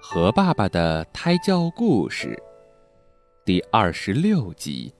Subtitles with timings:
[0.00, 2.36] 和爸爸的胎教故事
[3.44, 4.92] 第二十六集。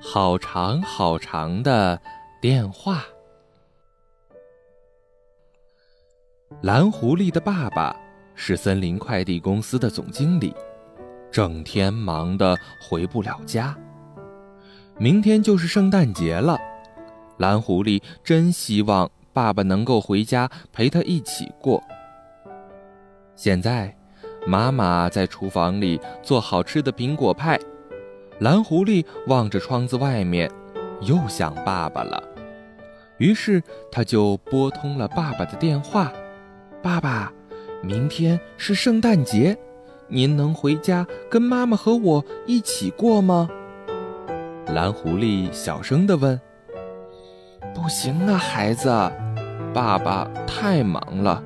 [0.00, 2.00] 好长好长的
[2.40, 3.04] 电话。
[6.62, 7.94] 蓝狐狸的爸爸
[8.34, 10.54] 是森林快递公司的总经理，
[11.30, 13.76] 整天忙得回不了家。
[14.96, 16.58] 明天就是圣诞节了，
[17.36, 21.82] 蓝狐狸真希望爸爸能够回家陪他一起过。
[23.42, 23.96] 现在，
[24.46, 27.58] 妈妈在厨房里做好吃的苹果派。
[28.40, 30.50] 蓝狐狸望着窗子外面，
[31.00, 32.22] 又想爸爸了。
[33.16, 36.12] 于是，他就拨通了爸爸的电话
[36.84, 37.32] ：“爸爸，
[37.80, 39.56] 明天是圣诞节，
[40.06, 43.48] 您能回家跟妈妈和我一起过吗？”
[44.68, 46.38] 蓝狐狸小声地问
[47.74, 48.90] ：“不行啊，孩子，
[49.72, 51.42] 爸爸太忙了。”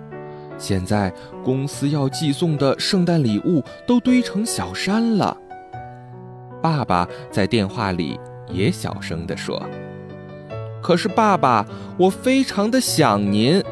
[0.57, 1.13] 现在
[1.45, 5.37] 公司要寄送的圣诞礼物都堆成小山了。
[6.63, 9.63] 爸爸在电话里也小声地说
[10.83, 11.67] ：“可是爸爸，
[11.99, 13.63] 我非常的想您。”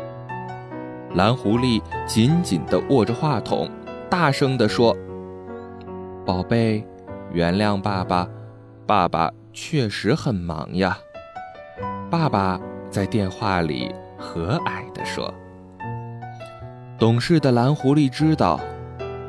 [1.15, 3.71] 蓝狐狸紧紧地握着话筒，
[4.11, 4.97] 大声地说
[6.27, 6.85] ：“宝贝，
[7.33, 8.29] 原谅爸爸，
[8.87, 10.99] 爸爸确实很忙呀。”
[12.11, 12.61] 爸爸
[12.91, 15.33] 在电话里和蔼地说。
[17.03, 18.61] 懂事的蓝狐狸知道，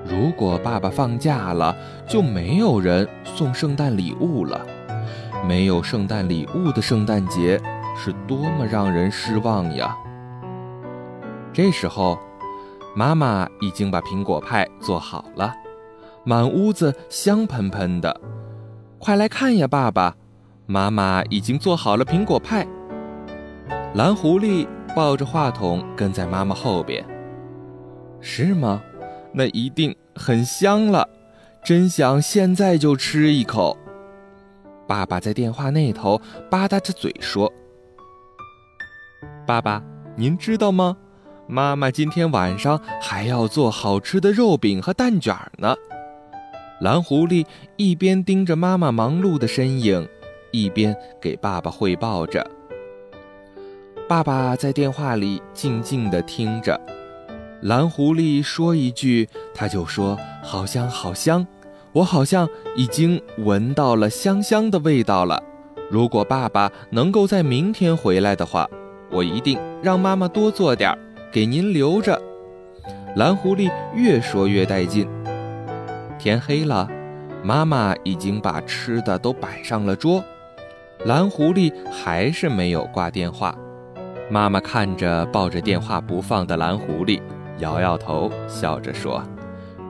[0.05, 1.75] 如果爸爸放假了，
[2.07, 4.63] 就没有人送圣诞礼物了。
[5.43, 7.59] 没有圣诞礼物的圣诞节
[7.97, 9.97] 是多么让人失望呀！
[11.51, 12.19] 这时候，
[12.95, 15.51] 妈妈已经把苹果派做好了，
[16.23, 18.21] 满屋子香喷喷的。
[18.99, 20.15] 快来看呀，爸爸！
[20.67, 22.67] 妈妈已经做好了苹果派。
[23.95, 27.03] 蓝狐狸抱着话筒跟在妈妈后边。
[28.23, 28.81] 是吗？
[29.33, 31.07] 那一定很香了，
[31.63, 33.77] 真想现在就吃一口。
[34.87, 37.51] 爸爸在电话那头吧嗒着嘴说
[39.45, 39.83] ：“爸爸，
[40.15, 40.95] 您知道吗？
[41.47, 45.75] 妈妈今天晚上还要做好吃的肉饼和蛋卷呢。”
[46.79, 47.45] 蓝狐狸
[47.75, 50.07] 一边盯着妈妈忙碌的身影，
[50.51, 52.49] 一边给爸爸汇报着。
[54.07, 56.79] 爸爸在电话里静静地听着。
[57.63, 61.47] 蓝狐狸说一句，他就说：“好香，好香！
[61.93, 65.41] 我好像已经闻到了香香的味道了。
[65.89, 68.69] 如果爸爸能够在明天回来的话，
[69.09, 70.97] 我一定让妈妈多做点儿，
[71.31, 72.21] 给您留着。”
[73.15, 75.07] 蓝狐狸越说越带劲。
[76.19, 76.85] 天黑了，
[77.45, 80.21] 妈妈已经把吃的都摆上了桌，
[81.05, 83.57] 蓝狐狸还是没有挂电话。
[84.29, 87.21] 妈妈看着抱着电话不放的蓝狐狸。
[87.59, 89.23] 摇摇头，笑着说：“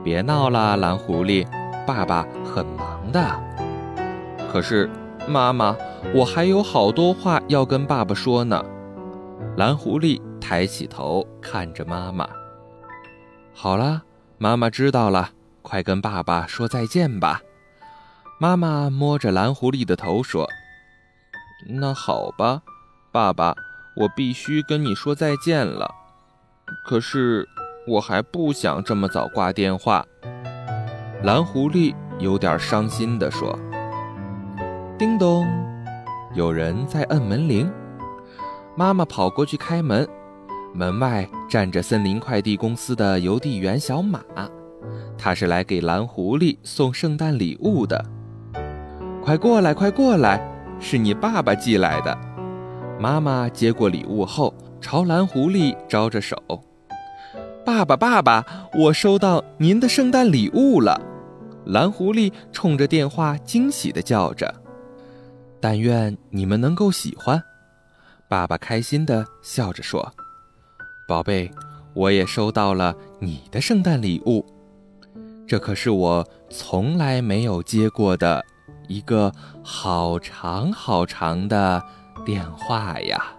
[0.04, 1.46] 别闹了，蓝狐狸，
[1.86, 3.24] 爸爸很忙的。
[4.52, 4.88] 可是，
[5.26, 5.76] 妈妈，
[6.14, 8.62] 我还有好多话要跟爸爸说呢。”
[9.56, 12.28] 蓝狐狸抬起头看着妈妈
[13.54, 14.02] ：“好了，
[14.36, 15.30] 妈妈知道了，
[15.62, 17.40] 快跟爸爸说再见吧。”
[18.38, 20.48] 妈妈摸着蓝狐狸的头说
[21.66, 22.62] ：“那好吧，
[23.10, 23.54] 爸爸，
[23.96, 25.90] 我必须跟你说再见了。”
[26.82, 27.46] 可是，
[27.86, 30.04] 我还不想这么早挂电话。
[31.22, 33.58] 蓝狐狸有点伤心地说
[34.98, 35.46] ：“叮咚，
[36.34, 37.70] 有人在摁门铃。”
[38.76, 40.06] 妈妈跑过去开门，
[40.74, 44.20] 门外站着森林快递公司的邮递员小马，
[45.16, 48.04] 他是来给蓝狐狸送圣诞礼物的。
[49.22, 50.40] 快过来，快过来，
[50.80, 52.18] 是你爸爸寄来的。
[53.04, 54.54] 妈妈接过礼物后。
[54.80, 56.36] 朝蓝狐狸招着手，
[57.64, 58.44] 爸爸，爸爸，
[58.74, 61.00] 我收到您的圣诞礼物了。
[61.64, 64.54] 蓝狐狸冲着电话惊喜地叫着
[65.58, 67.42] ：“但愿你们能够喜欢。”
[68.28, 70.12] 爸爸开心地笑着说
[71.08, 71.50] ：“宝贝，
[71.94, 74.44] 我也收到了你的圣诞礼物，
[75.46, 78.44] 这可是我从来没有接过的
[78.86, 79.32] 一个
[79.62, 81.82] 好长好长的
[82.24, 83.32] 电话呀。”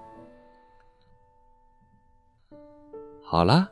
[3.22, 3.70] 好了，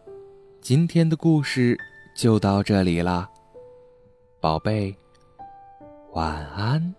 [0.61, 1.77] 今天的故事
[2.15, 3.29] 就到这里啦，
[4.41, 4.95] 宝贝，
[6.11, 6.93] 晚安。